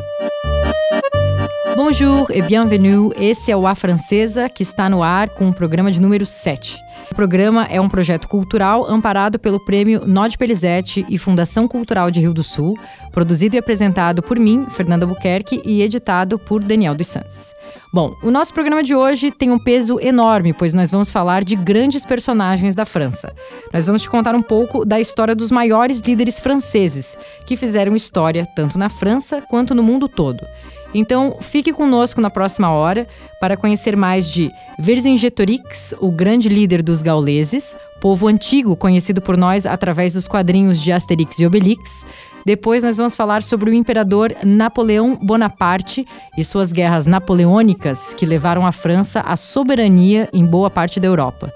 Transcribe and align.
Thank 0.00 0.32
you. 0.44 0.47
Bonjour 1.78 2.26
e 2.34 2.42
bienvenue. 2.42 3.12
Esse 3.16 3.52
é 3.52 3.56
o 3.56 3.64
A 3.64 3.72
Francesa, 3.72 4.48
que 4.48 4.64
está 4.64 4.90
no 4.90 5.00
ar 5.00 5.28
com 5.28 5.48
o 5.48 5.54
programa 5.54 5.92
de 5.92 6.00
número 6.00 6.26
7. 6.26 6.76
O 7.08 7.14
programa 7.14 7.68
é 7.70 7.80
um 7.80 7.88
projeto 7.88 8.26
cultural 8.26 8.84
amparado 8.90 9.38
pelo 9.38 9.64
Prêmio 9.64 10.04
Nod 10.04 10.36
Pelizete 10.36 11.06
e 11.08 11.16
Fundação 11.16 11.68
Cultural 11.68 12.10
de 12.10 12.18
Rio 12.18 12.34
do 12.34 12.42
Sul, 12.42 12.76
produzido 13.12 13.54
e 13.54 13.60
apresentado 13.60 14.20
por 14.24 14.40
mim, 14.40 14.66
Fernanda 14.70 15.06
Buquerque, 15.06 15.62
e 15.64 15.80
editado 15.80 16.36
por 16.36 16.64
Daniel 16.64 16.96
dos 16.96 17.06
Santos. 17.06 17.54
Bom, 17.94 18.12
o 18.24 18.30
nosso 18.32 18.52
programa 18.52 18.82
de 18.82 18.96
hoje 18.96 19.30
tem 19.30 19.52
um 19.52 19.58
peso 19.58 20.00
enorme, 20.00 20.52
pois 20.52 20.74
nós 20.74 20.90
vamos 20.90 21.12
falar 21.12 21.44
de 21.44 21.54
grandes 21.54 22.04
personagens 22.04 22.74
da 22.74 22.84
França. 22.84 23.32
Nós 23.72 23.86
vamos 23.86 24.02
te 24.02 24.10
contar 24.10 24.34
um 24.34 24.42
pouco 24.42 24.84
da 24.84 24.98
história 24.98 25.34
dos 25.34 25.52
maiores 25.52 26.00
líderes 26.00 26.40
franceses, 26.40 27.16
que 27.46 27.56
fizeram 27.56 27.94
história 27.94 28.44
tanto 28.44 28.76
na 28.76 28.88
França 28.88 29.40
quanto 29.42 29.76
no 29.76 29.82
mundo 29.84 30.08
todo. 30.08 30.44
Então, 30.94 31.36
fique 31.40 31.72
conosco 31.72 32.20
na 32.20 32.30
próxima 32.30 32.70
hora 32.70 33.06
para 33.40 33.56
conhecer 33.56 33.96
mais 33.96 34.28
de 34.28 34.50
Vercingetorix, 34.78 35.94
o 36.00 36.10
grande 36.10 36.48
líder 36.48 36.82
dos 36.82 37.02
gauleses, 37.02 37.74
povo 38.00 38.26
antigo 38.26 38.76
conhecido 38.76 39.20
por 39.20 39.36
nós 39.36 39.66
através 39.66 40.14
dos 40.14 40.26
quadrinhos 40.26 40.80
de 40.80 40.90
Asterix 40.90 41.38
e 41.38 41.46
Obelix. 41.46 42.06
Depois 42.46 42.82
nós 42.82 42.96
vamos 42.96 43.14
falar 43.14 43.42
sobre 43.42 43.70
o 43.70 43.74
imperador 43.74 44.34
Napoleão 44.42 45.14
Bonaparte 45.16 46.06
e 46.36 46.42
suas 46.42 46.72
guerras 46.72 47.06
napoleônicas 47.06 48.14
que 48.14 48.24
levaram 48.24 48.66
a 48.66 48.72
França 48.72 49.20
à 49.20 49.36
soberania 49.36 50.28
em 50.32 50.46
boa 50.46 50.70
parte 50.70 50.98
da 50.98 51.06
Europa. 51.06 51.52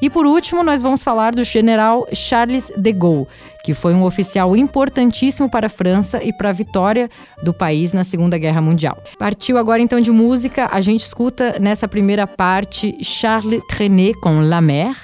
E 0.00 0.08
por 0.08 0.26
último, 0.26 0.62
nós 0.62 0.82
vamos 0.82 1.02
falar 1.02 1.34
do 1.34 1.44
general 1.44 2.06
Charles 2.12 2.72
de 2.76 2.92
Gaulle, 2.92 3.26
que 3.64 3.74
foi 3.74 3.94
um 3.94 4.04
oficial 4.04 4.56
importantíssimo 4.56 5.50
para 5.50 5.66
a 5.66 5.70
França 5.70 6.22
e 6.24 6.32
para 6.32 6.50
a 6.50 6.52
vitória 6.52 7.10
do 7.42 7.52
país 7.52 7.92
na 7.92 8.02
Segunda 8.02 8.38
Guerra 8.38 8.62
Mundial. 8.62 9.02
Partiu 9.18 9.58
agora 9.58 9.82
então 9.82 10.00
de 10.00 10.10
música, 10.10 10.68
a 10.72 10.80
gente 10.80 11.04
escuta 11.04 11.56
nessa 11.60 11.86
primeira 11.86 12.26
parte 12.26 12.96
Charles 13.02 13.60
Trenet 13.68 14.18
com 14.20 14.40
La 14.40 14.60
Mer, 14.60 14.96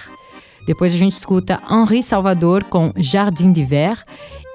depois 0.67 0.93
a 0.93 0.97
gente 0.97 1.13
escuta 1.13 1.63
Henri 1.71 2.03
Salvador 2.03 2.65
com 2.65 2.93
Jardim 2.97 3.53
d'Hiver 3.53 4.03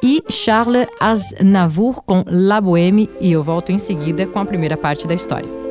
e 0.03 0.22
Charles 0.30 0.88
Aznavour 1.00 2.02
com 2.03 2.23
La 2.28 2.59
Bohème 2.59 3.09
e 3.20 3.31
eu 3.31 3.44
volto 3.44 3.72
em 3.72 3.78
seguida 3.78 4.28
com 4.28 4.39
a 4.39 4.45
primeira 4.45 4.76
parte 4.76 5.08
da 5.08 5.14
história. 5.14 5.70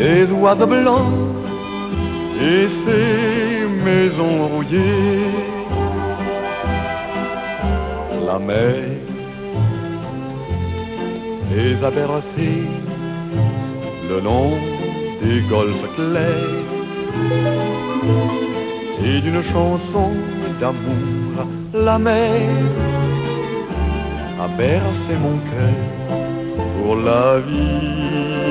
des 0.00 0.32
oiseaux 0.32 0.66
blancs 0.66 1.12
et 2.50 2.66
ces 2.82 3.66
maisons 3.86 4.38
rouillées. 4.52 5.28
La 8.26 8.38
mer 8.38 8.76
les 11.52 11.84
a 11.88 11.90
bercés 11.90 12.66
le 14.10 14.18
long 14.28 14.52
des 15.22 15.40
golfes 15.54 15.88
clairs 15.96 16.68
et 19.04 19.20
d'une 19.24 19.42
chanson 19.42 20.10
d'amour, 20.60 21.34
la 21.74 21.98
mer 21.98 22.40
a 24.44 24.48
bercé 24.56 25.12
mon 25.24 25.36
cœur 25.50 25.78
pour 26.76 26.96
la 26.96 27.38
vie 27.46 28.50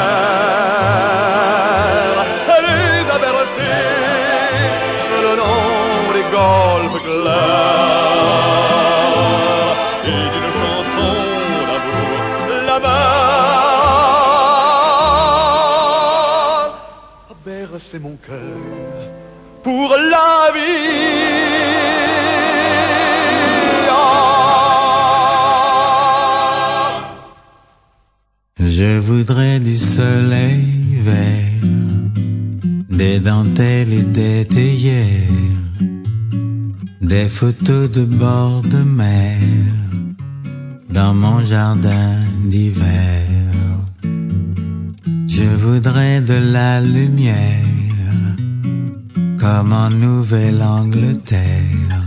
elle 2.55 3.11
a 3.11 3.17
bercées 3.17 3.93
le 5.23 5.31
long 5.41 6.11
des 6.15 6.25
golfes 6.35 7.01
clairs 7.03 8.35
et 10.03 10.25
d'une 10.33 10.51
chanson 10.61 11.13
d'amour 11.69 12.19
là-bas 12.67 13.15
bercé 17.45 17.97
mon 17.99 18.15
cœur 18.17 18.74
pour 19.65 19.89
la 20.13 20.53
vie. 20.55 21.35
Je 28.59 28.99
voudrais 28.99 29.59
du 29.59 29.75
soleil 29.75 30.67
vert, 31.09 31.63
des 32.89 33.19
dentelles 33.19 33.93
et 34.01 34.07
des 34.21 34.45
théières, 34.45 35.63
des 37.01 37.27
photos 37.27 37.89
de 37.89 38.05
bord 38.05 38.61
de 38.61 38.83
mer 38.83 39.39
dans 40.89 41.15
mon 41.15 41.41
jardin 41.41 42.13
d'hiver. 42.43 43.25
Je 45.27 45.49
voudrais 45.65 46.21
de 46.21 46.37
la 46.53 46.81
lumière 46.81 47.74
comme 49.45 49.73
en 49.73 49.91
Nouvelle-Angleterre, 49.91 52.01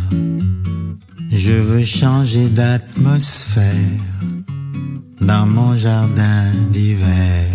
Je 1.31 1.53
veux 1.53 1.85
changer 1.85 2.49
d'atmosphère 2.49 4.03
dans 5.21 5.47
mon 5.47 5.77
jardin 5.77 6.47
d'hiver. 6.73 7.47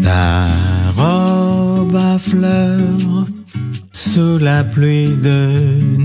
Ta 0.00 0.46
robe 0.96 1.96
à 1.96 2.18
fleurs 2.18 3.26
sous 3.92 4.38
la 4.38 4.62
pluie 4.62 5.16
de 5.28 5.40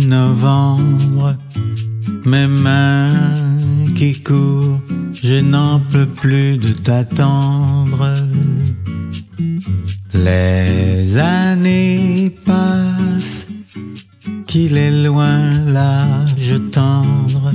novembre, 0.07 1.35
mes 2.25 2.47
mains 2.47 3.13
qui 3.95 4.23
courent, 4.23 4.81
je 5.13 5.35
n'en 5.35 5.79
peux 5.91 6.07
plus 6.07 6.57
de 6.57 6.71
t'attendre. 6.71 8.19
Les 10.13 11.17
années 11.17 12.35
passent, 12.45 13.47
qu'il 14.47 14.77
est 14.77 15.03
loin 15.03 15.39
l'âge 15.67 16.53
tendre, 16.71 17.53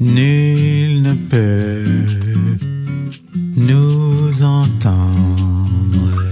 nul 0.00 1.02
ne 1.02 1.14
peut 1.14 1.84
nous 3.56 4.42
entendre. 4.42 6.22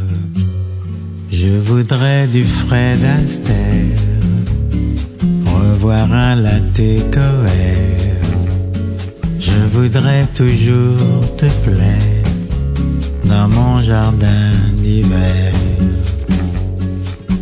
Je 1.31 1.49
voudrais 1.49 2.27
du 2.29 2.45
Fred 2.45 3.05
Astaire, 3.05 3.99
revoir 5.45 6.13
un 6.13 6.37
latte. 6.37 6.63
Je 9.39 9.79
voudrais 9.79 10.27
toujours 10.35 11.37
te 11.37 11.47
plaire 11.65 12.25
dans 13.25 13.49
mon 13.49 13.81
jardin 13.81 14.72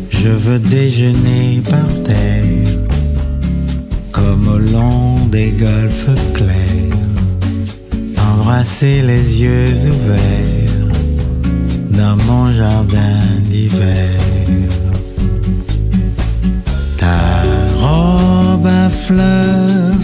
Je 0.09 0.29
veux 0.29 0.59
déjeuner 0.59 1.61
par 1.67 2.03
terre, 2.03 2.77
comme 4.11 4.47
au 4.47 4.59
long 4.59 5.25
des 5.31 5.49
golfes 5.51 6.09
clairs, 6.35 7.01
embrasser 8.17 9.01
les 9.01 9.41
yeux 9.41 9.73
ouverts 9.89 10.95
dans 11.89 12.15
mon 12.27 12.51
jardin 12.51 13.19
d'hiver. 13.49 14.19
Ta 16.97 17.43
robe 17.79 18.67
à 18.67 18.89
fleurs 18.89 20.01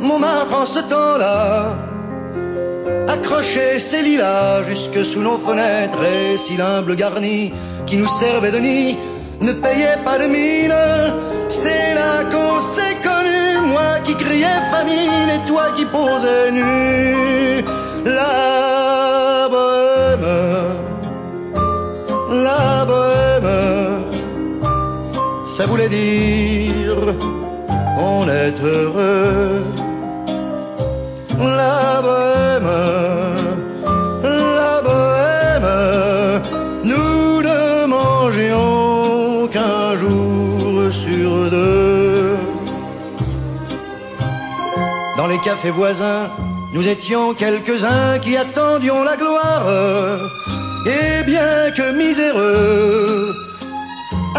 Montmartre 0.00 0.54
en 0.62 0.66
ce 0.66 0.80
temps-là 0.80 1.74
accrochait 3.08 3.78
ses 3.78 4.02
lilas 4.02 4.62
jusque 4.64 5.04
sous 5.04 5.20
nos 5.20 5.38
fenêtres 5.38 6.02
et 6.04 6.36
si 6.36 6.56
l'humble 6.56 6.96
garni 6.96 7.52
qui 7.86 7.96
nous 7.96 8.08
servait 8.08 8.50
de 8.50 8.58
nid 8.58 8.96
ne 9.40 9.52
payait 9.52 9.98
pas 10.04 10.18
de 10.18 10.26
mine. 10.26 10.74
C'est 11.48 11.94
là 11.94 12.24
qu'on 12.30 12.60
s'est 12.60 12.98
connu, 13.02 13.68
moi 13.72 13.98
qui 14.04 14.14
criais 14.14 14.62
famine 14.70 15.28
et 15.36 15.48
toi 15.48 15.66
qui 15.76 15.84
posais 15.86 16.50
nu. 16.52 17.64
La 18.04 19.48
bohème 19.50 20.80
la 22.30 22.84
bohème, 22.84 24.02
ça 25.48 25.66
voulait 25.66 25.88
dire 25.88 27.14
est 28.30 28.58
heureux. 28.62 29.62
La 31.38 32.00
bohème, 32.06 32.70
la 34.22 34.74
bohème, 34.88 35.70
nous 36.84 37.42
ne 37.48 37.86
mangions 37.86 39.48
qu'un 39.48 39.96
jour 39.96 40.92
sur 40.92 41.50
deux. 41.50 42.36
Dans 45.16 45.26
les 45.26 45.38
cafés 45.38 45.70
voisins, 45.70 46.28
nous 46.74 46.86
étions 46.86 47.34
quelques-uns 47.34 48.18
qui 48.20 48.36
attendions 48.36 49.02
la 49.02 49.16
gloire. 49.16 49.66
Et 50.86 51.24
bien 51.24 51.70
que 51.76 51.92
miséreux, 51.92 53.34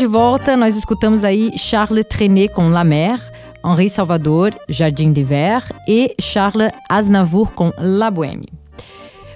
De 0.00 0.06
volta, 0.06 0.56
nós 0.56 0.78
escutamos 0.78 1.24
aí 1.24 1.52
Charles 1.58 2.06
Trenet 2.06 2.54
com 2.54 2.70
La 2.70 2.82
Mer, 2.82 3.20
Henri 3.62 3.90
Salvador, 3.90 4.58
Jardim 4.66 5.12
d'Hiver 5.12 5.62
e 5.86 6.14
Charles 6.18 6.72
Aznavour 6.88 7.52
com 7.52 7.70
La 7.76 8.10
Bohème. 8.10 8.46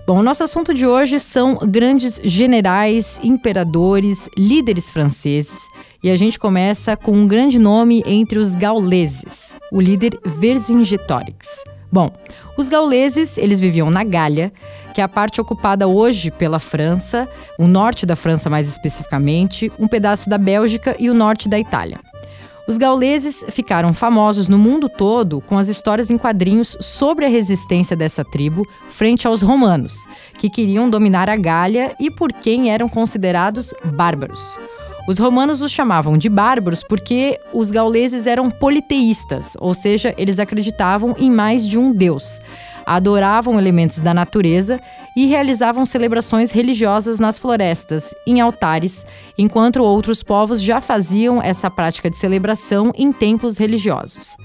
Bom, 0.06 0.20
o 0.20 0.22
nosso 0.22 0.42
assunto 0.42 0.72
de 0.72 0.86
hoje 0.86 1.20
são 1.20 1.56
grandes 1.56 2.18
generais, 2.24 3.20
imperadores, 3.22 4.26
líderes 4.38 4.88
franceses. 4.88 5.58
E 6.02 6.10
a 6.10 6.16
gente 6.16 6.38
começa 6.38 6.96
com 6.96 7.12
um 7.12 7.28
grande 7.28 7.58
nome 7.58 8.02
entre 8.06 8.38
os 8.38 8.54
gauleses, 8.54 9.58
o 9.70 9.82
líder 9.82 10.18
Vercingetorix. 10.24 11.62
Bom, 11.92 12.10
os 12.56 12.68
gauleses, 12.68 13.36
eles 13.36 13.60
viviam 13.60 13.90
na 13.90 14.02
Gália, 14.02 14.50
que 14.94 15.00
é 15.00 15.04
a 15.04 15.08
parte 15.08 15.40
ocupada 15.40 15.88
hoje 15.88 16.30
pela 16.30 16.60
França, 16.60 17.28
o 17.58 17.66
norte 17.66 18.06
da 18.06 18.14
França 18.14 18.48
mais 18.48 18.68
especificamente, 18.68 19.70
um 19.78 19.88
pedaço 19.88 20.30
da 20.30 20.38
Bélgica 20.38 20.96
e 20.98 21.10
o 21.10 21.14
norte 21.14 21.48
da 21.48 21.58
Itália. 21.58 21.98
Os 22.66 22.78
gauleses 22.78 23.44
ficaram 23.50 23.92
famosos 23.92 24.48
no 24.48 24.56
mundo 24.56 24.88
todo 24.88 25.42
com 25.42 25.58
as 25.58 25.68
histórias 25.68 26.10
em 26.10 26.16
quadrinhos 26.16 26.78
sobre 26.80 27.26
a 27.26 27.28
resistência 27.28 27.94
dessa 27.94 28.24
tribo 28.24 28.66
frente 28.88 29.26
aos 29.26 29.42
romanos, 29.42 30.06
que 30.38 30.48
queriam 30.48 30.88
dominar 30.88 31.28
a 31.28 31.36
Gália 31.36 31.94
e 32.00 32.10
por 32.10 32.32
quem 32.32 32.70
eram 32.70 32.88
considerados 32.88 33.74
bárbaros. 33.84 34.58
Os 35.06 35.18
romanos 35.18 35.60
os 35.60 35.70
chamavam 35.70 36.16
de 36.16 36.30
bárbaros 36.30 36.82
porque 36.82 37.38
os 37.52 37.70
gauleses 37.70 38.26
eram 38.26 38.50
politeístas, 38.50 39.54
ou 39.60 39.74
seja, 39.74 40.14
eles 40.16 40.38
acreditavam 40.38 41.14
em 41.18 41.30
mais 41.30 41.68
de 41.68 41.76
um 41.76 41.92
deus, 41.92 42.40
adoravam 42.86 43.58
elementos 43.58 44.00
da 44.00 44.14
natureza 44.14 44.80
e 45.16 45.26
realizavam 45.26 45.86
celebrações 45.86 46.50
religiosas 46.50 47.18
nas 47.18 47.38
florestas, 47.38 48.14
em 48.26 48.40
altares, 48.40 49.04
enquanto 49.38 49.82
outros 49.82 50.22
povos 50.22 50.60
já 50.60 50.80
faziam 50.80 51.42
essa 51.42 51.70
prática 51.70 52.10
de 52.10 52.16
celebração 52.16 52.92
em 52.94 53.12
templos 53.12 53.58
religiosos. 53.58 54.36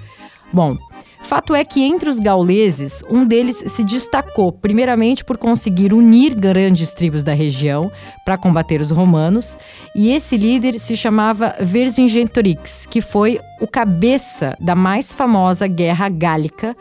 Bom, 0.52 0.76
fato 1.22 1.54
é 1.54 1.64
que 1.64 1.84
entre 1.84 2.10
os 2.10 2.18
gauleses, 2.18 3.04
um 3.08 3.24
deles 3.24 3.64
se 3.68 3.84
destacou 3.84 4.52
primeiramente 4.52 5.24
por 5.24 5.38
conseguir 5.38 5.94
unir 5.94 6.34
grandes 6.34 6.92
tribos 6.92 7.24
da 7.24 7.34
região 7.34 7.92
para 8.26 8.38
combater 8.38 8.82
os 8.82 8.90
romanos, 8.90 9.58
e 9.96 10.10
esse 10.10 10.36
líder 10.38 10.80
se 10.80 10.96
chamava 10.96 11.56
Vercingetorix, 11.60 12.88
que 12.88 13.00
foi 13.00 13.40
o 13.62 13.68
cabeça 13.68 14.58
da 14.60 14.74
mais 14.74 15.14
famosa 15.14 15.68
Guerra 15.68 16.10
Gálica, 16.10 16.76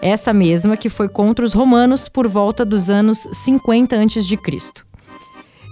essa 0.00 0.32
mesma 0.32 0.76
que 0.76 0.88
foi 0.88 1.08
contra 1.08 1.44
os 1.44 1.52
romanos 1.52 2.08
por 2.08 2.26
volta 2.26 2.64
dos 2.64 2.88
anos 2.88 3.18
50 3.32 3.96
a.C. 3.96 4.38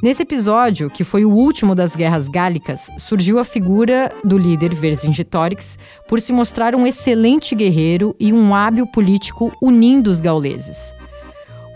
Nesse 0.00 0.22
episódio, 0.22 0.88
que 0.88 1.02
foi 1.02 1.24
o 1.24 1.30
último 1.30 1.74
das 1.74 1.96
guerras 1.96 2.28
gálicas, 2.28 2.88
surgiu 2.96 3.38
a 3.40 3.44
figura 3.44 4.12
do 4.22 4.38
líder 4.38 4.72
Vercingetorix 4.72 5.76
por 6.06 6.20
se 6.20 6.32
mostrar 6.32 6.74
um 6.76 6.86
excelente 6.86 7.52
guerreiro 7.54 8.14
e 8.20 8.32
um 8.32 8.54
hábil 8.54 8.86
político 8.86 9.52
unindo 9.60 10.08
os 10.08 10.20
gauleses. 10.20 10.94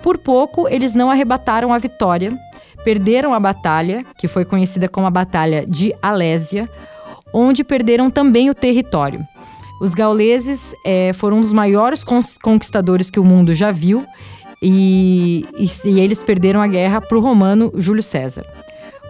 Por 0.02 0.18
pouco, 0.18 0.68
eles 0.68 0.94
não 0.94 1.10
arrebataram 1.10 1.72
a 1.72 1.78
vitória, 1.78 2.36
perderam 2.84 3.34
a 3.34 3.40
batalha, 3.40 4.04
que 4.16 4.28
foi 4.28 4.44
conhecida 4.44 4.88
como 4.88 5.06
a 5.06 5.10
Batalha 5.10 5.66
de 5.66 5.92
Alésia, 6.00 6.68
onde 7.32 7.64
perderam 7.64 8.10
também 8.10 8.50
o 8.50 8.54
território. 8.54 9.26
Os 9.82 9.94
gauleses 9.94 10.76
eh, 10.84 11.12
foram 11.12 11.38
um 11.38 11.40
dos 11.40 11.52
maiores 11.52 12.04
conquistadores 12.40 13.10
que 13.10 13.18
o 13.18 13.24
mundo 13.24 13.52
já 13.52 13.72
viu 13.72 14.06
e, 14.62 15.44
e, 15.58 15.88
e 15.88 15.98
eles 15.98 16.22
perderam 16.22 16.62
a 16.62 16.68
guerra 16.68 17.00
para 17.00 17.18
o 17.18 17.20
romano 17.20 17.72
Júlio 17.74 18.00
César. 18.00 18.46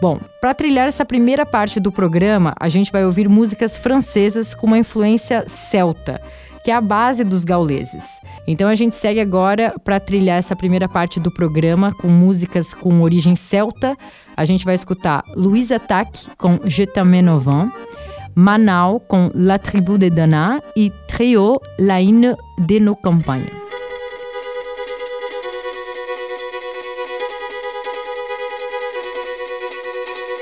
Bom, 0.01 0.19
para 0.41 0.55
trilhar 0.55 0.89
essa 0.89 1.05
primeira 1.05 1.45
parte 1.45 1.79
do 1.79 1.93
programa, 1.93 2.55
a 2.59 2.71
gente 2.71 2.91
vai 2.91 3.05
ouvir 3.05 3.29
músicas 3.29 3.77
francesas 3.77 4.55
com 4.55 4.67
uma 4.67 4.79
influência 4.79 5.45
celta, 5.47 6.23
que 6.65 6.71
é 6.71 6.75
a 6.75 6.81
base 6.81 7.23
dos 7.23 7.45
gauleses. 7.45 8.07
Então 8.47 8.67
a 8.67 8.75
gente 8.75 8.95
segue 8.95 9.21
agora 9.21 9.75
para 9.85 10.01
trilhar 10.01 10.39
essa 10.39 10.57
primeira 10.57 10.89
parte 10.89 11.21
do 11.21 11.31
programa 11.31 11.93
com 11.93 12.09
músicas 12.09 12.73
com 12.73 13.03
origem 13.03 13.37
celta. 13.37 13.95
A 14.35 14.47
gente 14.47 14.65
vai 14.65 14.75
escutar 14.75 15.23
Louise 15.37 15.75
Attaque 15.75 16.29
com 16.39 16.59
Je 16.65 16.87
vent, 16.87 17.71
Manau 18.35 19.01
com 19.09 19.31
La 19.35 19.59
Tribu 19.59 19.99
de 19.99 20.09
Dana 20.09 20.61
e 20.77 20.91
Trio 21.07 21.61
La 21.79 22.01
Hymne 22.01 22.37
de 22.59 22.79
nos 22.79 22.95
campagnes. 22.95 23.51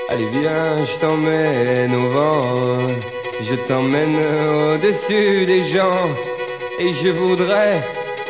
Allez 0.09 0.27
viens, 0.33 0.85
je 0.85 0.99
t'emmène 0.99 1.95
au 1.95 2.09
vent, 2.09 2.87
je 3.43 3.55
t'emmène 3.67 4.15
au-dessus 4.15 5.45
des 5.45 5.63
gens, 5.63 6.09
et 6.79 6.93
je 6.93 7.09
voudrais 7.09 7.81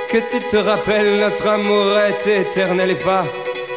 que 0.09 0.17
tu 0.29 0.39
te 0.49 0.57
rappelles 0.57 1.19
notre 1.19 1.47
amour 1.47 1.97
est 1.97 2.27
éternel 2.27 2.91
et 2.91 2.95
pas 2.95 3.25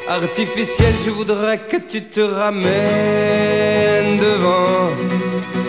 artificiel. 0.08 0.92
Je 1.04 1.10
voudrais 1.10 1.58
que 1.58 1.76
tu 1.76 2.02
te 2.02 2.20
ramènes 2.20 4.18
devant, 4.18 4.90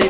Bout 0.00 0.08
de 0.08 0.08
la 0.08 0.08
vallée, 0.08 0.09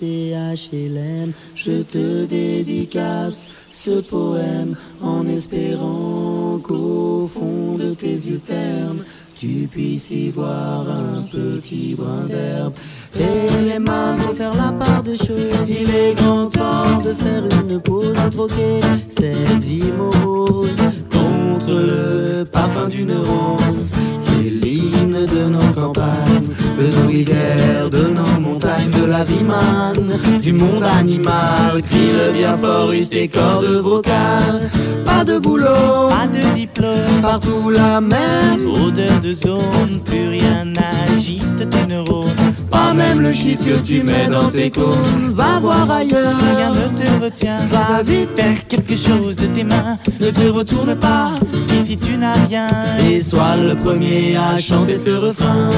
Cité 0.00 0.34
je 1.54 1.82
te 1.82 2.24
dédicace 2.24 3.48
ce 3.70 4.00
poème 4.00 4.74
en 5.00 5.26
espérant 5.26 6.58
qu'au 6.62 7.28
fond 7.32 7.76
de 7.78 7.94
tes 7.94 8.14
yeux 8.14 8.40
ternes, 8.46 9.04
tu 9.36 9.68
puisses 9.70 10.10
y 10.10 10.30
voir 10.30 10.84
un 10.88 11.22
petit 11.22 11.94
brin 11.94 12.26
d'herbe. 12.26 12.74
Et 13.18 13.68
les 13.68 13.78
mains 13.78 14.16
vont 14.16 14.34
faire 14.34 14.54
la 14.54 14.72
part 14.72 15.02
des 15.02 15.16
choses. 15.16 15.68
Il 15.68 15.90
est 15.90 16.14
grand 16.14 16.46
temps 16.46 17.00
de 17.04 17.12
faire 17.12 17.44
une 17.60 17.80
pause, 17.80 18.12
de 18.12 18.30
troquer 18.30 18.80
cette 19.08 19.62
vie 19.62 19.92
morose 19.96 20.76
contre 21.64 21.80
le 21.80 22.44
parfum 22.44 22.88
d'une 22.88 23.12
rose. 23.12 23.92
C'est 24.18 24.50
l'hymne 24.50 25.26
de 25.26 25.48
nos 25.48 25.72
campagnes, 25.74 26.48
de 26.78 26.86
nos 26.86 27.08
rivières, 27.08 27.90
de 27.90 28.08
nos 28.08 28.40
montagnes, 28.40 28.90
de 28.90 29.06
la 29.06 29.24
vie 29.24 29.44
manne, 29.44 30.18
du 30.40 30.52
monde 30.52 30.84
animal. 30.84 31.82
Crie 31.88 32.12
le 32.12 32.32
bien 32.32 32.56
fort, 32.56 32.92
use 32.92 33.08
tes 33.08 33.28
cordes 33.28 33.80
vocales. 33.82 34.70
Pas 35.04 35.24
de 35.24 35.38
boulot, 35.38 36.08
Pas 36.08 36.26
de 36.26 36.54
diplôme, 36.54 37.20
partout 37.22 37.70
la 37.70 38.00
même. 38.00 38.66
odeur 38.68 39.20
de 39.22 39.32
zone, 39.32 40.00
plus 40.04 40.28
rien 40.28 40.64
n'agite 40.64 41.68
tes 41.70 41.86
neurones. 41.86 42.51
Pas 42.72 42.94
même 42.94 43.20
le 43.20 43.32
shit 43.32 43.58
que 43.62 43.78
tu 43.80 44.02
mets 44.02 44.26
dans 44.28 44.48
tes 44.50 44.70
cônes. 44.70 45.30
Va 45.30 45.60
voir 45.60 45.88
ailleurs. 45.90 46.34
Rien 46.56 46.72
ne 46.72 46.88
te 46.98 47.24
retient, 47.24 47.58
Va 47.70 48.02
vite, 48.02 48.30
faire 48.34 48.66
quelque 48.66 48.96
chose 48.96 49.36
de 49.36 49.46
tes 49.46 49.62
mains. 49.62 49.98
ne 50.20 50.30
te 50.30 50.48
retourne 50.48 50.94
pas. 50.96 51.32
Ici 51.76 51.98
tu 51.98 52.16
n'as 52.16 52.34
rien, 52.48 52.66
Et 53.08 53.20
sois 53.20 53.56
le 53.56 53.74
premier 53.74 54.36
à 54.36 54.56
chanter 54.58 54.96
ce 54.96 55.10
refrain. 55.10 55.70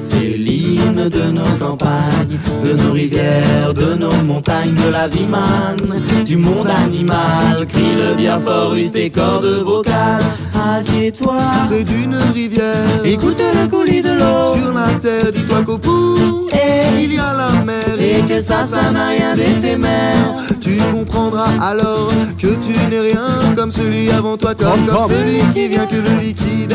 C'est 0.00 0.36
l'hymne 0.36 1.08
de 1.08 1.30
nos 1.30 1.56
campagnes, 1.58 2.38
de 2.62 2.72
nos 2.74 2.92
rivières, 2.92 3.72
de 3.72 3.94
nos 3.94 4.12
montagnes, 4.24 4.74
de 4.74 4.90
la 4.90 5.08
vie 5.08 5.26
manne, 5.26 6.24
du 6.26 6.36
monde 6.36 6.68
animal. 6.68 7.66
Crie 7.68 7.94
le 7.96 8.14
bien 8.16 8.38
fort, 8.38 8.74
use 8.74 8.92
tes 8.92 9.08
cordes 9.10 9.62
vocales. 9.64 10.22
Assieds-toi 10.64 11.34
près 11.66 11.84
d'une 11.84 12.16
rivière. 12.32 13.04
Écoute 13.04 13.38
le 13.38 13.68
coulis 13.68 14.00
de 14.00 14.12
l'eau 14.12 14.56
sur 14.56 14.72
la 14.72 14.88
terre. 14.98 15.30
Dis-toi 15.30 15.62
qu'au 15.62 15.76
bout, 15.76 16.48
et 16.52 17.02
il 17.02 17.14
y 17.14 17.18
a 17.18 17.34
la 17.34 17.62
mer. 17.64 17.84
Et 18.00 18.22
que 18.26 18.40
ça, 18.40 18.64
ça 18.64 18.90
n'a 18.90 19.08
rien 19.08 19.34
d'éphémère. 19.34 20.34
Tu 20.60 20.78
comprendras 20.90 21.50
alors 21.60 22.10
que 22.38 22.46
tu 22.46 22.72
n'es 22.90 23.00
rien 23.00 23.54
comme 23.54 23.70
celui 23.70 24.10
avant 24.10 24.38
toi, 24.38 24.54
comme, 24.54 24.86
comme 24.86 25.10
celui 25.10 25.40
qui 25.52 25.68
vient 25.68 25.86
que 25.86 25.96
le 25.96 26.20
liquide 26.20 26.74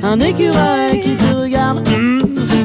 un 0.03 0.19
écureuil 0.19 1.01
qui 1.01 1.15
te 1.15 1.33
regarde 1.33 1.87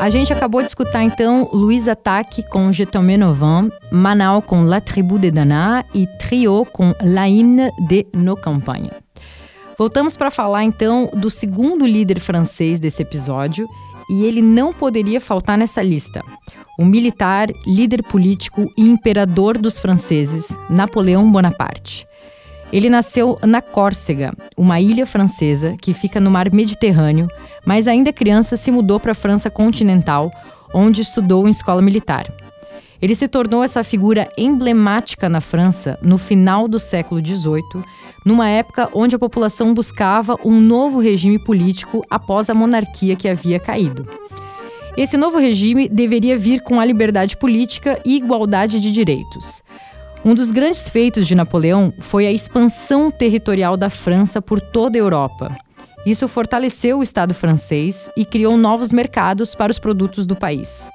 A 0.00 0.08
gente 0.08 0.32
acabou 0.32 0.62
de 0.62 0.68
escutar 0.68 1.02
então 1.02 1.50
Luiz 1.52 1.86
Ataque 1.86 2.42
com 2.48 2.72
Je 2.72 2.86
t'emmène 2.86 3.22
Novan, 3.22 3.68
Manal 3.92 4.40
com 4.40 4.62
La 4.62 4.80
Tribu 4.80 5.18
de 5.18 5.30
Dana 5.30 5.84
e 5.92 6.06
Trio 6.18 6.64
com 6.64 6.94
La 7.02 7.28
Hymne 7.28 7.70
de 7.86 8.06
Nos 8.14 8.40
Campagnes. 8.40 8.92
Voltamos 9.76 10.16
para 10.16 10.30
falar 10.30 10.64
então 10.64 11.10
do 11.14 11.28
segundo 11.28 11.84
líder 11.84 12.18
francês 12.18 12.80
desse 12.80 13.02
episódio 13.02 13.68
e 14.08 14.24
ele 14.24 14.40
não 14.40 14.72
poderia 14.72 15.20
faltar 15.20 15.58
nessa 15.58 15.82
lista. 15.82 16.24
O 16.78 16.84
militar, 16.86 17.48
líder 17.66 18.02
político 18.02 18.72
e 18.78 18.82
imperador 18.82 19.58
dos 19.58 19.78
franceses, 19.78 20.48
Napoleão 20.70 21.30
Bonaparte. 21.30 22.08
Ele 22.72 22.88
nasceu 22.88 23.38
na 23.42 23.60
Córcega, 23.60 24.32
uma 24.56 24.80
ilha 24.80 25.04
francesa 25.04 25.76
que 25.78 25.92
fica 25.92 26.18
no 26.18 26.30
mar 26.30 26.50
Mediterrâneo, 26.50 27.28
mas 27.64 27.86
ainda 27.88 28.12
criança 28.12 28.56
se 28.56 28.70
mudou 28.70 28.98
para 29.00 29.12
a 29.12 29.14
França 29.14 29.50
continental, 29.50 30.30
onde 30.72 31.02
estudou 31.02 31.46
em 31.46 31.50
escola 31.50 31.82
militar. 31.82 32.32
Ele 33.02 33.14
se 33.14 33.26
tornou 33.26 33.64
essa 33.64 33.82
figura 33.82 34.30
emblemática 34.36 35.28
na 35.28 35.40
França 35.40 35.98
no 36.02 36.18
final 36.18 36.68
do 36.68 36.78
século 36.78 37.24
XVIII, 37.24 37.82
numa 38.26 38.48
época 38.48 38.90
onde 38.92 39.16
a 39.16 39.18
população 39.18 39.72
buscava 39.72 40.36
um 40.44 40.60
novo 40.60 41.00
regime 41.00 41.38
político 41.38 42.04
após 42.10 42.50
a 42.50 42.54
monarquia 42.54 43.16
que 43.16 43.28
havia 43.28 43.58
caído. 43.58 44.06
Esse 44.96 45.16
novo 45.16 45.38
regime 45.38 45.88
deveria 45.88 46.36
vir 46.36 46.60
com 46.60 46.78
a 46.78 46.84
liberdade 46.84 47.36
política 47.36 47.98
e 48.04 48.16
igualdade 48.16 48.78
de 48.80 48.90
direitos. 48.92 49.62
Um 50.22 50.34
dos 50.34 50.50
grandes 50.50 50.90
feitos 50.90 51.26
de 51.26 51.34
Napoleão 51.34 51.94
foi 51.98 52.26
a 52.26 52.32
expansão 52.32 53.10
territorial 53.10 53.78
da 53.78 53.88
França 53.88 54.42
por 54.42 54.60
toda 54.60 54.98
a 54.98 55.00
Europa. 55.00 55.56
Isso 56.06 56.26
fortaleceu 56.26 56.98
o 56.98 57.02
Estado 57.02 57.34
francês 57.34 58.10
e 58.16 58.24
criou 58.24 58.56
novos 58.56 58.90
mercados 58.90 59.54
para 59.54 59.70
os 59.70 59.78
produtos 59.78 60.26
do 60.26 60.34
país. 60.34 60.88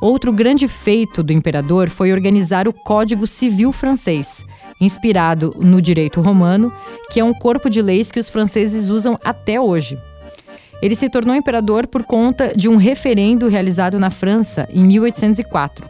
Outro 0.00 0.32
grande 0.32 0.68
feito 0.68 1.22
do 1.22 1.32
imperador 1.32 1.88
foi 1.88 2.12
organizar 2.12 2.68
o 2.68 2.72
Código 2.72 3.26
Civil 3.26 3.72
francês, 3.72 4.44
inspirado 4.80 5.54
no 5.58 5.80
direito 5.80 6.20
romano, 6.20 6.72
que 7.10 7.18
é 7.18 7.24
um 7.24 7.34
corpo 7.34 7.70
de 7.70 7.80
leis 7.80 8.12
que 8.12 8.20
os 8.20 8.28
franceses 8.28 8.88
usam 8.88 9.18
até 9.24 9.60
hoje. 9.60 9.98
Ele 10.82 10.94
se 10.94 11.08
tornou 11.08 11.34
imperador 11.34 11.86
por 11.86 12.04
conta 12.04 12.52
de 12.54 12.68
um 12.68 12.76
referendo 12.76 13.48
realizado 13.48 13.98
na 13.98 14.10
França 14.10 14.68
em 14.70 14.84
1804. 14.84 15.88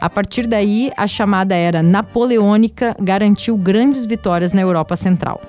A 0.00 0.10
partir 0.10 0.46
daí, 0.46 0.90
a 0.96 1.06
chamada 1.06 1.54
era 1.54 1.82
napoleônica 1.82 2.96
garantiu 3.00 3.56
grandes 3.56 4.04
vitórias 4.04 4.52
na 4.52 4.60
Europa 4.60 4.96
Central. 4.96 5.40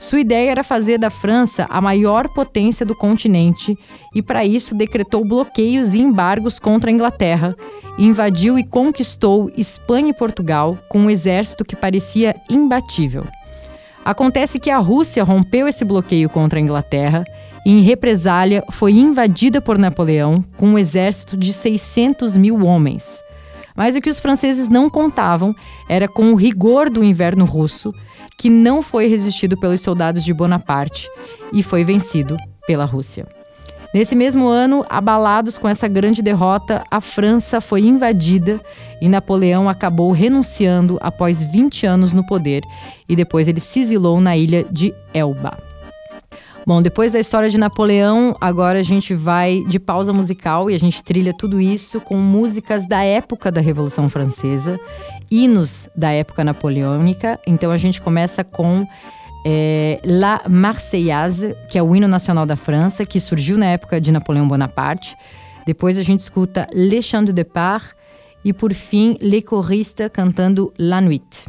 Sua 0.00 0.18
ideia 0.18 0.50
era 0.50 0.64
fazer 0.64 0.96
da 0.96 1.10
França 1.10 1.66
a 1.68 1.78
maior 1.78 2.26
potência 2.30 2.86
do 2.86 2.94
continente 2.94 3.76
e, 4.14 4.22
para 4.22 4.46
isso, 4.46 4.74
decretou 4.74 5.22
bloqueios 5.26 5.92
e 5.92 6.00
embargos 6.00 6.58
contra 6.58 6.90
a 6.90 6.92
Inglaterra, 6.92 7.54
invadiu 7.98 8.58
e 8.58 8.64
conquistou 8.64 9.52
Espanha 9.58 10.08
e 10.08 10.14
Portugal 10.14 10.78
com 10.88 11.00
um 11.00 11.10
exército 11.10 11.66
que 11.66 11.76
parecia 11.76 12.34
imbatível. 12.48 13.26
Acontece 14.02 14.58
que 14.58 14.70
a 14.70 14.78
Rússia 14.78 15.22
rompeu 15.22 15.68
esse 15.68 15.84
bloqueio 15.84 16.30
contra 16.30 16.58
a 16.58 16.62
Inglaterra 16.62 17.22
e, 17.66 17.70
em 17.70 17.82
represália, 17.82 18.64
foi 18.70 18.92
invadida 18.92 19.60
por 19.60 19.76
Napoleão 19.76 20.42
com 20.56 20.68
um 20.68 20.78
exército 20.78 21.36
de 21.36 21.52
600 21.52 22.38
mil 22.38 22.64
homens. 22.64 23.22
Mas 23.76 23.96
o 23.96 24.00
que 24.00 24.10
os 24.10 24.18
franceses 24.18 24.68
não 24.68 24.90
contavam 24.90 25.54
era 25.88 26.08
com 26.08 26.32
o 26.32 26.34
rigor 26.34 26.90
do 26.90 27.04
inverno 27.04 27.44
russo, 27.44 27.94
que 28.40 28.48
não 28.48 28.80
foi 28.80 29.06
resistido 29.06 29.54
pelos 29.54 29.82
soldados 29.82 30.24
de 30.24 30.32
Bonaparte 30.32 31.10
e 31.52 31.62
foi 31.62 31.84
vencido 31.84 32.38
pela 32.66 32.86
Rússia. 32.86 33.26
Nesse 33.92 34.16
mesmo 34.16 34.48
ano, 34.48 34.82
abalados 34.88 35.58
com 35.58 35.68
essa 35.68 35.86
grande 35.86 36.22
derrota, 36.22 36.82
a 36.90 37.02
França 37.02 37.60
foi 37.60 37.82
invadida 37.82 38.58
e 38.98 39.10
Napoleão 39.10 39.68
acabou 39.68 40.10
renunciando 40.10 40.96
após 41.02 41.42
20 41.42 41.84
anos 41.84 42.14
no 42.14 42.24
poder 42.24 42.62
e 43.06 43.14
depois 43.14 43.46
ele 43.46 43.60
se 43.60 43.80
exilou 43.80 44.18
na 44.22 44.34
ilha 44.38 44.64
de 44.70 44.94
Elba. 45.12 45.69
Bom, 46.66 46.82
depois 46.82 47.10
da 47.10 47.18
história 47.18 47.48
de 47.48 47.58
Napoleão, 47.58 48.36
agora 48.40 48.78
a 48.78 48.82
gente 48.82 49.14
vai 49.14 49.64
de 49.66 49.78
pausa 49.78 50.12
musical 50.12 50.70
e 50.70 50.74
a 50.74 50.78
gente 50.78 51.02
trilha 51.02 51.32
tudo 51.32 51.60
isso 51.60 52.00
com 52.00 52.16
músicas 52.16 52.86
da 52.86 53.02
época 53.02 53.50
da 53.50 53.60
Revolução 53.60 54.08
Francesa, 54.08 54.78
hinos 55.30 55.88
da 55.96 56.10
época 56.10 56.44
napoleônica. 56.44 57.40
Então 57.46 57.70
a 57.70 57.76
gente 57.76 58.00
começa 58.00 58.44
com 58.44 58.86
é, 59.44 60.00
La 60.04 60.42
Marseillaise, 60.48 61.54
que 61.68 61.78
é 61.78 61.82
o 61.82 61.96
hino 61.96 62.06
nacional 62.06 62.44
da 62.44 62.56
França, 62.56 63.06
que 63.06 63.18
surgiu 63.18 63.56
na 63.56 63.66
época 63.66 64.00
de 64.00 64.12
Napoleão 64.12 64.46
Bonaparte. 64.46 65.16
Depois 65.66 65.98
a 65.98 66.02
gente 66.02 66.20
escuta 66.20 66.66
Le 66.72 67.00
Chant 67.02 67.24
du 67.24 67.32
Départ 67.32 67.94
e, 68.44 68.52
por 68.52 68.72
fim, 68.74 69.16
Les 69.20 69.42
Choristes 69.42 70.08
cantando 70.12 70.72
La 70.78 71.00
Nuit. 71.00 71.46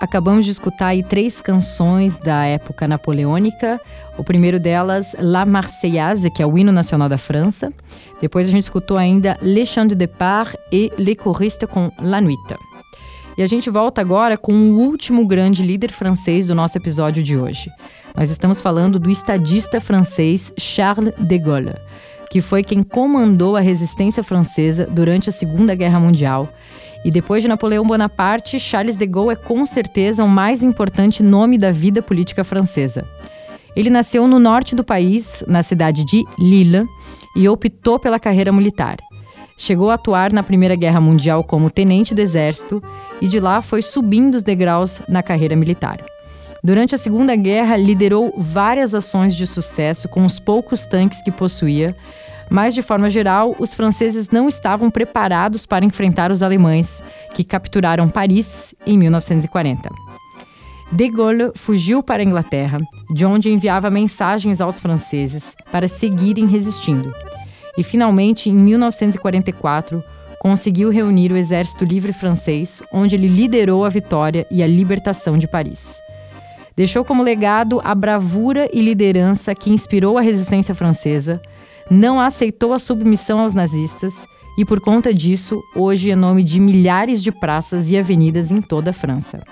Acabamos 0.00 0.44
de 0.44 0.50
escutar 0.50 0.88
aí 0.88 1.02
três 1.02 1.40
canções 1.40 2.16
da 2.16 2.44
época 2.44 2.86
napoleônica. 2.86 3.80
O 4.18 4.24
primeiro 4.24 4.60
delas, 4.60 5.14
La 5.18 5.44
Marseillaise, 5.44 6.30
que 6.30 6.42
é 6.42 6.46
o 6.46 6.56
hino 6.56 6.72
nacional 6.72 7.08
da 7.08 7.18
França. 7.18 7.72
Depois 8.20 8.48
a 8.48 8.50
gente 8.50 8.62
escutou 8.62 8.96
ainda 8.96 9.38
Le 9.42 9.66
Chant 9.66 9.88
du 9.88 9.94
Départ 9.96 10.54
e 10.72 10.92
Les 10.98 11.16
Choristes 11.16 11.68
com 11.68 11.90
La 12.00 12.20
Nuit. 12.20 12.38
E 13.38 13.42
a 13.42 13.46
gente 13.46 13.68
volta 13.68 14.00
agora 14.00 14.38
com 14.38 14.52
o 14.52 14.78
último 14.78 15.26
grande 15.26 15.62
líder 15.62 15.92
francês 15.92 16.46
do 16.46 16.54
nosso 16.54 16.78
episódio 16.78 17.22
de 17.22 17.36
hoje. 17.36 17.70
Nós 18.16 18.30
estamos 18.30 18.62
falando 18.62 18.98
do 18.98 19.10
estadista 19.10 19.78
francês 19.78 20.54
Charles 20.58 21.12
de 21.18 21.38
Gaulle, 21.38 21.74
que 22.30 22.40
foi 22.40 22.62
quem 22.64 22.82
comandou 22.82 23.54
a 23.54 23.60
resistência 23.60 24.22
francesa 24.22 24.86
durante 24.86 25.28
a 25.28 25.32
Segunda 25.32 25.74
Guerra 25.74 26.00
Mundial. 26.00 26.48
E 27.04 27.10
depois 27.10 27.42
de 27.42 27.48
Napoleão 27.48 27.84
Bonaparte, 27.84 28.58
Charles 28.58 28.96
de 28.96 29.06
Gaulle 29.06 29.32
é 29.32 29.36
com 29.36 29.64
certeza 29.64 30.24
o 30.24 30.28
mais 30.28 30.62
importante 30.62 31.22
nome 31.22 31.56
da 31.58 31.70
vida 31.70 32.02
política 32.02 32.42
francesa. 32.42 33.06
Ele 33.76 33.90
nasceu 33.90 34.26
no 34.26 34.38
norte 34.38 34.74
do 34.74 34.82
país, 34.82 35.44
na 35.46 35.62
cidade 35.62 36.04
de 36.04 36.24
Lille, 36.38 36.86
e 37.36 37.48
optou 37.48 37.98
pela 37.98 38.18
carreira 38.18 38.50
militar. 38.50 38.96
Chegou 39.58 39.90
a 39.90 39.94
atuar 39.94 40.32
na 40.32 40.42
Primeira 40.42 40.74
Guerra 40.74 41.00
Mundial 41.00 41.44
como 41.44 41.70
tenente 41.70 42.14
do 42.14 42.20
exército 42.20 42.82
e 43.20 43.28
de 43.28 43.40
lá 43.40 43.62
foi 43.62 43.82
subindo 43.82 44.34
os 44.34 44.42
degraus 44.42 45.00
na 45.08 45.22
carreira 45.22 45.56
militar. 45.56 46.04
Durante 46.62 46.94
a 46.94 46.98
Segunda 46.98 47.36
Guerra, 47.36 47.76
liderou 47.76 48.34
várias 48.36 48.94
ações 48.94 49.34
de 49.36 49.46
sucesso 49.46 50.08
com 50.08 50.24
os 50.24 50.38
poucos 50.38 50.84
tanques 50.84 51.22
que 51.22 51.30
possuía, 51.30 51.94
mas 52.50 52.74
de 52.74 52.82
forma 52.82 53.10
geral, 53.10 53.54
os 53.58 53.74
franceses 53.74 54.28
não 54.28 54.48
estavam 54.48 54.90
preparados 54.90 55.66
para 55.66 55.84
enfrentar 55.84 56.30
os 56.30 56.42
alemães, 56.42 57.02
que 57.34 57.44
capturaram 57.44 58.08
Paris 58.08 58.74
em 58.86 58.98
1940. 58.98 59.90
De 60.92 61.08
Gaulle 61.08 61.50
fugiu 61.56 62.02
para 62.02 62.22
a 62.22 62.24
Inglaterra, 62.24 62.78
de 63.10 63.26
onde 63.26 63.50
enviava 63.50 63.90
mensagens 63.90 64.60
aos 64.60 64.78
franceses 64.78 65.56
para 65.72 65.88
seguirem 65.88 66.46
resistindo 66.46 67.12
e 67.76 67.82
finalmente, 67.82 68.48
em 68.48 68.54
1944, 68.54 70.02
conseguiu 70.40 70.90
reunir 70.90 71.30
o 71.30 71.36
Exército 71.36 71.84
Livre 71.84 72.12
Francês, 72.12 72.82
onde 72.92 73.14
ele 73.14 73.28
liderou 73.28 73.84
a 73.84 73.88
vitória 73.88 74.46
e 74.50 74.62
a 74.62 74.66
libertação 74.66 75.36
de 75.36 75.46
Paris. 75.46 76.00
Deixou 76.74 77.04
como 77.04 77.22
legado 77.22 77.80
a 77.84 77.94
bravura 77.94 78.68
e 78.72 78.80
liderança 78.80 79.54
que 79.54 79.72
inspirou 79.72 80.18
a 80.18 80.20
resistência 80.20 80.74
francesa, 80.74 81.40
não 81.90 82.18
aceitou 82.20 82.72
a 82.72 82.78
submissão 82.78 83.38
aos 83.40 83.54
nazistas 83.54 84.26
e, 84.58 84.64
por 84.64 84.80
conta 84.80 85.12
disso, 85.12 85.62
hoje 85.74 86.10
é 86.10 86.16
nome 86.16 86.42
de 86.42 86.60
milhares 86.60 87.22
de 87.22 87.30
praças 87.30 87.90
e 87.90 87.96
avenidas 87.96 88.50
em 88.50 88.60
toda 88.60 88.90
a 88.90 88.94
França. 88.94 89.42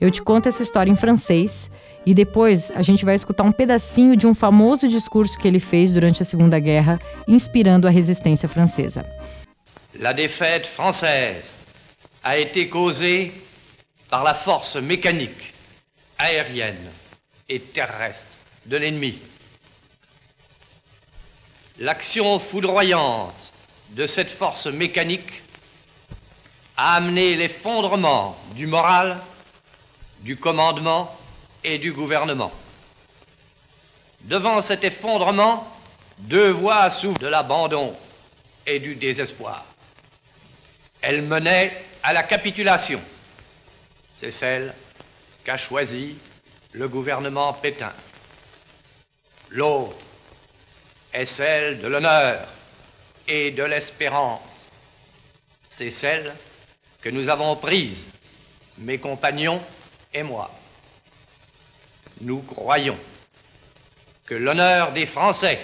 Eu 0.00 0.10
te 0.10 0.22
conto 0.22 0.48
essa 0.48 0.62
história 0.62 0.90
em 0.90 0.96
francês 0.96 1.70
e 2.06 2.14
depois 2.14 2.70
a 2.74 2.82
gente 2.82 3.04
vai 3.04 3.14
escutar 3.14 3.42
um 3.42 3.52
pedacinho 3.52 4.16
de 4.16 4.26
um 4.26 4.34
famoso 4.34 4.88
discurso 4.88 5.36
que 5.36 5.46
ele 5.46 5.58
fez 5.58 5.92
durante 5.92 6.22
a 6.22 6.24
Segunda 6.24 6.58
Guerra, 6.58 6.98
inspirando 7.26 7.86
a 7.86 7.90
resistência 7.90 8.48
francesa. 8.48 9.04
La 9.98 10.12
défaite 10.12 10.68
française 10.68 11.42
a 12.22 12.38
été 12.38 12.68
causée 12.68 13.32
par 14.08 14.22
la 14.22 14.34
force 14.34 14.76
mécanique, 14.76 15.52
aérienne 16.16 16.90
et 17.48 17.58
terrestre 17.58 18.26
de 18.64 18.76
l'ennemi. 18.76 19.18
L'action 21.80 22.40
foudroyante 22.40 23.52
de 23.90 24.08
cette 24.08 24.30
force 24.30 24.66
mécanique 24.66 25.42
a 26.76 26.96
amené 26.96 27.36
l'effondrement 27.36 28.36
du 28.54 28.66
moral, 28.66 29.18
du 30.20 30.36
commandement 30.36 31.16
et 31.62 31.78
du 31.78 31.92
gouvernement. 31.92 32.50
Devant 34.22 34.60
cet 34.60 34.82
effondrement, 34.82 35.72
deux 36.18 36.50
voies 36.50 36.90
s'ouvrent 36.90 37.18
de 37.18 37.28
l'abandon 37.28 37.96
et 38.66 38.80
du 38.80 38.96
désespoir. 38.96 39.64
Elles 41.00 41.22
menaient 41.22 41.72
à 42.02 42.12
la 42.12 42.24
capitulation. 42.24 43.00
C'est 44.12 44.32
celle 44.32 44.74
qu'a 45.44 45.56
choisie 45.56 46.16
le 46.72 46.88
gouvernement 46.88 47.52
Pétain. 47.52 47.92
L'autre 49.50 49.96
est 51.18 51.26
celle 51.26 51.80
de 51.80 51.88
l'honneur 51.88 52.46
et 53.26 53.50
de 53.50 53.62
l'espérance. 53.62 54.40
C'est 55.68 55.90
celle 55.90 56.34
que 57.00 57.08
nous 57.08 57.28
avons 57.28 57.56
prise, 57.56 58.04
mes 58.78 58.98
compagnons 58.98 59.60
et 60.12 60.22
moi 60.22 60.50
nous 62.20 62.40
croyons 62.42 62.98
que 64.26 64.34
l'honneur 64.34 64.92
des 64.92 65.06
Français 65.06 65.58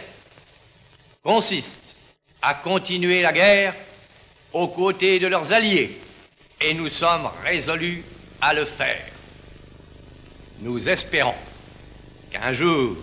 consiste 1.22 1.96
à 2.42 2.54
continuer 2.54 3.22
la 3.22 3.32
guerre 3.32 3.74
aux 4.52 4.68
côtés 4.68 5.18
de 5.18 5.26
leurs 5.26 5.52
alliés 5.52 5.98
et 6.60 6.74
nous 6.74 6.88
sommes 6.88 7.28
résolus 7.44 8.04
à 8.40 8.54
le 8.54 8.64
faire. 8.64 9.04
Nous 10.60 10.88
espérons 10.88 11.34
qu'un 12.30 12.52
jour, 12.52 12.96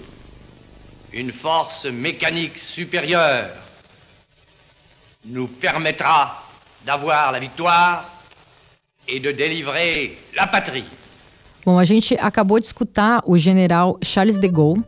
une 1.13 1.31
force 1.31 1.85
mécanique 1.85 2.57
supérieure 2.57 3.49
nous 5.25 5.47
permettra 5.47 6.43
d'avoir 6.85 7.31
la 7.31 7.39
victoire 7.39 8.09
et 9.07 9.19
de 9.19 9.31
délivrer 9.31 10.17
la 10.35 10.47
patrie. 10.47 10.85
Bom, 11.63 11.77
a 11.77 11.85
gente 11.85 12.17
acabou 12.19 12.59
de 12.59 12.65
escutar 12.65 13.21
o 13.25 13.37
general 13.37 13.97
Charles 14.03 14.39
de 14.39 14.47
Gaulle 14.47 14.83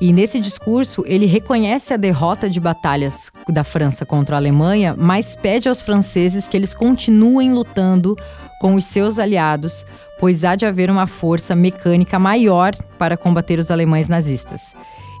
e 0.00 0.12
nesse 0.12 0.40
discurso 0.40 1.02
ele 1.06 1.26
reconhece 1.26 1.92
a 1.92 1.98
derrota 1.98 2.48
de 2.48 2.58
batalhas 2.58 3.30
da 3.48 3.62
França 3.62 4.06
contra 4.06 4.36
a 4.36 4.38
Alemanha, 4.38 4.94
mas 4.96 5.36
pede 5.36 5.68
aos 5.68 5.82
franceses 5.82 6.48
que 6.48 6.56
eles 6.56 6.72
continuem 6.72 7.52
lutando 7.52 8.16
com 8.58 8.74
os 8.74 8.84
seus 8.84 9.18
aliados, 9.18 9.84
pois 10.18 10.44
há 10.44 10.56
de 10.56 10.64
haver 10.64 10.90
uma 10.90 11.06
força 11.06 11.54
mecânica 11.54 12.18
maior 12.18 12.74
para 12.98 13.16
combater 13.16 13.58
os 13.58 13.70
alemães 13.70 14.08
nazistas. 14.08 14.74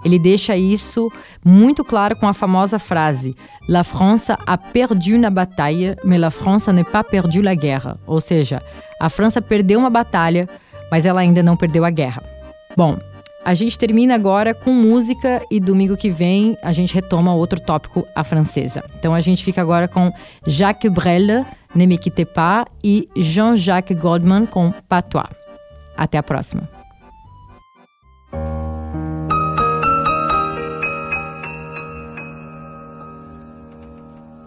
Ele 0.04 0.18
deixa 0.18 0.56
isso 0.56 1.10
muito 1.44 1.84
claro 1.84 2.16
com 2.16 2.28
a 2.28 2.34
famosa 2.34 2.78
frase: 2.78 3.34
La 3.68 3.82
France 3.82 4.32
a 4.46 4.58
perdu 4.58 5.18
na 5.18 5.30
bataille, 5.30 5.96
mais 6.04 6.20
la 6.20 6.30
France 6.30 6.70
n'est 6.70 6.90
pas 6.90 7.02
perdu 7.02 7.40
la 7.42 7.54
guerre. 7.54 7.96
Ou 8.06 8.20
seja, 8.20 8.62
a 9.00 9.08
França 9.08 9.40
perdeu 9.40 9.78
uma 9.78 9.90
batalha, 9.90 10.48
mas 10.90 11.06
ela 11.06 11.20
ainda 11.20 11.42
não 11.42 11.56
perdeu 11.56 11.84
a 11.84 11.90
guerra. 11.90 12.22
Bom, 12.76 12.98
a 13.44 13.52
gente 13.52 13.78
termina 13.78 14.14
agora 14.14 14.54
com 14.54 14.72
música 14.72 15.42
e 15.50 15.60
domingo 15.60 15.96
que 15.96 16.10
vem 16.10 16.56
a 16.62 16.72
gente 16.72 16.94
retoma 16.94 17.34
outro 17.34 17.60
tópico, 17.60 18.06
a 18.14 18.24
francesa. 18.24 18.82
Então 18.98 19.12
a 19.12 19.20
gente 19.20 19.44
fica 19.44 19.60
agora 19.60 19.86
com 19.86 20.10
Jacques 20.46 20.90
Brel, 20.90 21.44
Ne 21.74 21.86
me 21.86 21.98
pas, 22.32 22.64
e 22.82 23.08
Jean-Jacques 23.16 23.98
Goldman 23.98 24.46
com 24.46 24.72
Patois. 24.88 25.28
Até 25.96 26.16
a 26.16 26.22
próxima. 26.22 26.73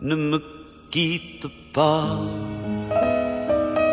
ne 0.00 0.16
me 0.16 0.38
quitte 0.90 1.46
pas. 1.72 2.18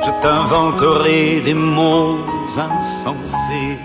Je 0.06 0.12
t'inventerai 0.22 1.42
des 1.42 1.54
mots 1.54 2.18
insensés 2.58 3.78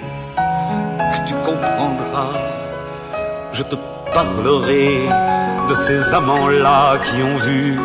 que 1.12 1.28
tu 1.28 1.34
comprendras. 1.44 2.38
Je 3.52 3.62
te 3.62 3.76
parlerai 4.14 5.06
de 5.68 5.74
ces 5.74 6.14
amants-là 6.14 6.98
qui 7.04 7.22
ont 7.22 7.36
vu 7.36 7.78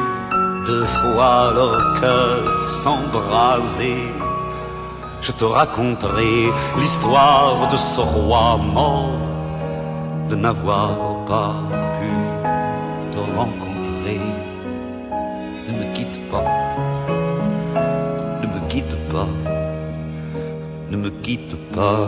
deux 0.66 0.86
fois 0.86 1.52
leur 1.54 2.00
cœur 2.00 2.72
s'embraser. 2.72 4.19
Je 5.22 5.32
te 5.34 5.44
raconterai 5.44 6.50
l'histoire 6.78 7.68
de 7.72 7.78
ce 7.78 8.00
roi 8.00 8.58
mort 8.58 9.20
de 10.30 10.36
n'avoir 10.36 11.26
pas 11.28 11.56
pu 12.00 12.12
te 13.12 13.20
rencontrer. 13.38 14.22
Ne 15.68 15.74
me 15.80 15.94
quitte 15.94 16.20
pas, 16.32 16.46
ne 18.42 18.48
me 18.48 18.60
quitte 18.70 18.96
pas, 19.12 19.28
ne 20.90 20.98
me 20.98 21.10
quitte 21.10 21.56
pas, 21.74 22.08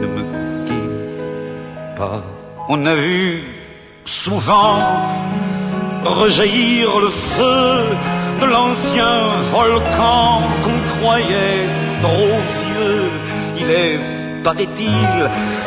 ne 0.00 0.06
me 0.06 0.22
quitte 0.66 1.24
pas. 1.96 2.22
On 2.70 2.86
a 2.86 2.94
vu 2.94 3.44
souvent 4.04 4.80
rejaillir 6.04 7.00
le 7.00 7.10
feu 7.10 7.84
de 8.40 8.46
l'ancien 8.46 9.42
volcan 9.52 10.42
qu'on 10.62 11.00
croyait 11.00 11.87
trop 12.00 12.36
vieux. 12.62 13.10
Il 13.60 13.70
est, 13.70 13.98
paraît-il, 14.42 15.14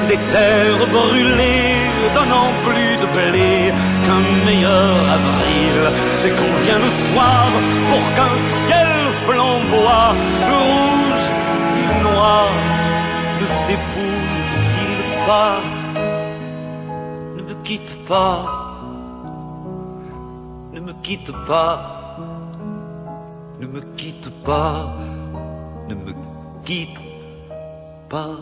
des 0.07 0.19
terres 0.31 0.87
brûlées, 0.95 1.81
donnant 2.15 2.51
plus 2.65 2.93
de 3.01 3.07
blé 3.17 3.73
qu'un 4.05 4.23
meilleur 4.45 4.95
avril. 5.17 5.77
Et 6.25 6.31
qu'on 6.37 6.53
vient 6.65 6.79
le 6.79 6.91
soir 7.03 7.45
pour 7.89 8.05
qu'un 8.15 8.35
ciel 8.53 8.91
flamboie, 9.25 10.15
le 10.49 10.57
rouge 10.71 11.27
et 11.79 11.85
le 11.89 11.97
noir 12.09 12.47
ne 13.39 13.45
s'épousent-ils 13.45 15.25
pas 15.27 15.57
Ne 17.37 17.43
me 17.43 17.53
quitte 17.63 17.95
pas, 18.07 18.37
ne 20.73 20.79
me 20.79 20.93
quitte 21.03 21.31
pas, 21.47 22.17
ne 23.59 23.67
me 23.67 23.81
quitte 23.95 24.29
pas, 24.43 24.93
quitte 26.65 26.99
pas. 28.09 28.37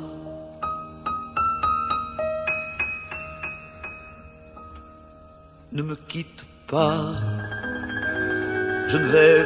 Ne 5.71 5.83
me 5.83 5.95
quitte 5.95 6.45
pas, 6.67 7.13
je 8.87 8.97
ne 8.97 9.07
vais 9.07 9.45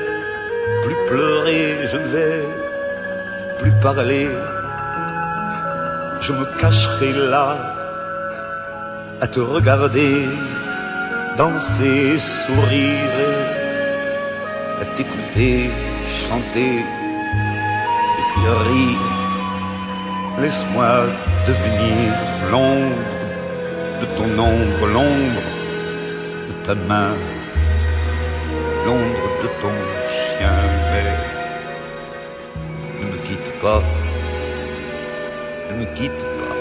plus 0.84 0.96
pleurer, 1.10 1.88
je 1.92 1.98
ne 1.98 2.08
vais 2.16 2.46
plus 3.60 3.74
parler, 3.82 4.30
je 6.22 6.32
me 6.32 6.46
cacherai 6.60 7.12
là 7.30 7.58
à 9.20 9.28
te 9.28 9.42
regarder 9.42 10.26
danser, 11.38 12.18
sourire, 12.20 13.20
à 14.82 14.86
t'écouter 14.96 15.70
chanter 16.26 17.03
Laisse-moi 20.44 21.06
devenir 21.48 22.12
l'ombre 22.52 22.98
de 24.02 24.06
ton 24.18 24.30
ombre, 24.38 24.88
l'ombre 24.88 25.42
de 26.48 26.54
ta 26.66 26.76
main, 26.76 27.14
l'ombre 28.86 29.26
de 29.42 29.48
ton 29.62 29.76
chien. 30.12 30.60
Mais 30.92 31.14
ne 33.00 33.06
me 33.12 33.18
quitte 33.24 33.52
pas, 33.62 33.82
ne 35.70 35.74
me 35.80 35.86
quitte 35.96 36.26
pas, 36.38 36.58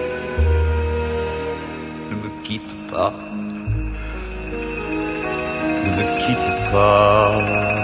ne 2.11 2.15
me 2.23 2.43
quitte 2.45 2.75
pas, 2.93 3.15
ne 5.85 5.91
me 5.97 6.05
quitte 6.21 6.53
pas. 6.71 7.82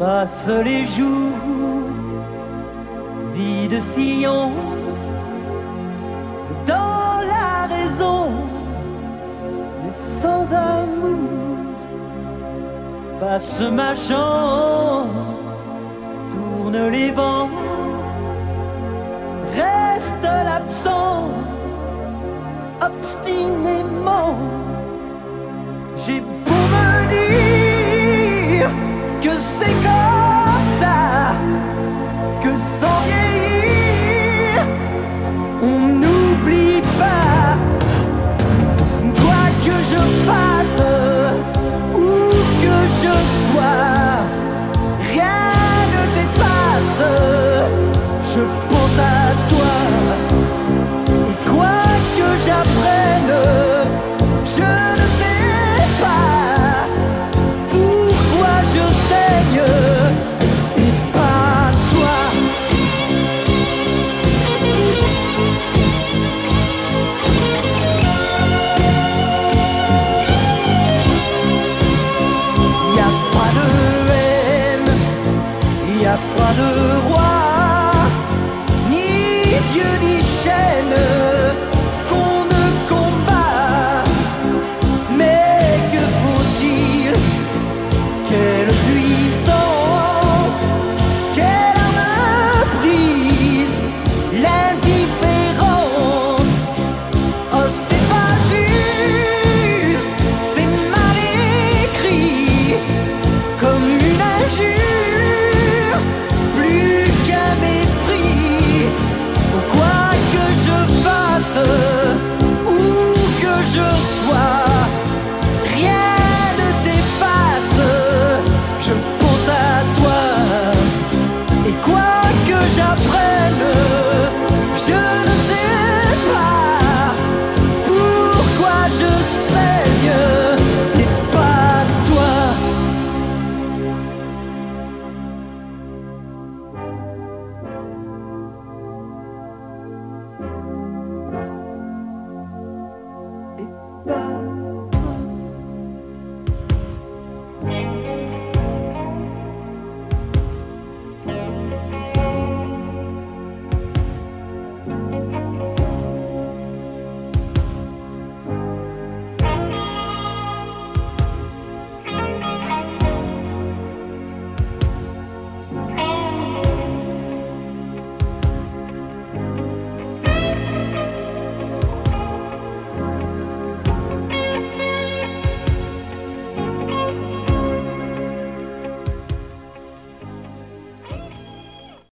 Passe 0.00 0.48
les 0.64 0.86
jours, 0.86 1.90
vie 3.34 3.68
de 3.68 3.80
sillon, 3.82 4.50
dans 6.66 7.20
la 7.34 7.66
raison, 7.66 8.30
mais 9.84 9.92
sans 9.92 10.50
amour. 10.54 11.28
Passe 13.20 13.60
ma 13.60 13.94
chance, 13.94 15.48
tourne 16.30 16.88
les 16.88 17.10
vents, 17.10 17.50
reste 19.54 20.22
l'absence, 20.22 21.74
obstinément. 22.80 24.38
J'ai 25.98 26.20
beau 26.20 26.62
me 26.72 27.06
dire 27.10 28.70
que 29.20 29.38
c'est 29.38 29.76
comme 29.82 30.68
ça, 30.78 31.34
que 32.42 32.56
sans 32.56 33.00
vieillir, 33.06 33.59